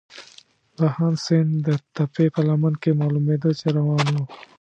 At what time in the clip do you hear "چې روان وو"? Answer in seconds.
3.59-4.23